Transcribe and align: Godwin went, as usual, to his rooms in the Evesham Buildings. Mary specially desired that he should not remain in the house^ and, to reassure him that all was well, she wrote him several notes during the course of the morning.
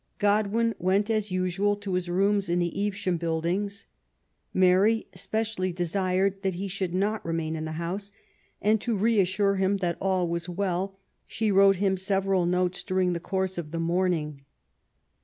Godwin 0.17 0.73
went, 0.79 1.11
as 1.11 1.31
usual, 1.31 1.75
to 1.75 1.93
his 1.93 2.09
rooms 2.09 2.49
in 2.49 2.57
the 2.57 2.75
Evesham 2.87 3.17
Buildings. 3.17 3.85
Mary 4.51 5.05
specially 5.13 5.71
desired 5.71 6.41
that 6.41 6.55
he 6.55 6.67
should 6.67 6.91
not 6.95 7.23
remain 7.23 7.55
in 7.55 7.65
the 7.65 7.73
house^ 7.73 8.09
and, 8.63 8.81
to 8.81 8.97
reassure 8.97 9.57
him 9.57 9.77
that 9.77 9.99
all 10.01 10.27
was 10.27 10.49
well, 10.49 10.97
she 11.27 11.51
wrote 11.51 11.75
him 11.75 11.97
several 11.97 12.47
notes 12.47 12.81
during 12.81 13.13
the 13.13 13.19
course 13.19 13.59
of 13.59 13.69
the 13.69 13.79
morning. 13.79 14.43